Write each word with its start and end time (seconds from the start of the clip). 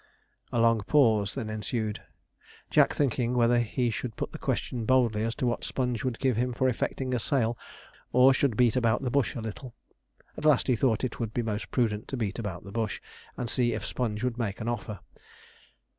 A 0.51 0.57
long 0.59 0.79
pause 0.87 1.35
then 1.35 1.47
ensued. 1.51 2.01
Jack 2.71 2.91
thinking 2.95 3.35
whether 3.35 3.59
he 3.59 3.91
should 3.91 4.15
put 4.15 4.31
the 4.31 4.39
question 4.39 4.83
boldly 4.83 5.21
as 5.23 5.35
to 5.35 5.45
what 5.45 5.63
Sponge 5.63 6.03
would 6.03 6.17
give 6.17 6.37
him 6.37 6.53
for 6.53 6.67
effecting 6.67 7.13
a 7.13 7.19
sale, 7.19 7.55
or 8.11 8.33
should 8.33 8.57
beat 8.57 8.75
about 8.75 9.03
the 9.03 9.11
bush 9.11 9.35
a 9.35 9.41
little. 9.41 9.75
At 10.35 10.43
last 10.45 10.65
he 10.65 10.75
thought 10.75 11.03
it 11.03 11.19
would 11.19 11.35
be 11.35 11.43
most 11.43 11.69
prudent 11.69 12.07
to 12.07 12.17
beat 12.17 12.39
about 12.39 12.63
the 12.63 12.71
bush, 12.71 12.99
and 13.37 13.47
see 13.47 13.73
if 13.75 13.85
Sponge 13.85 14.23
would 14.23 14.39
make 14.39 14.59
an 14.59 14.67
offer. 14.67 15.01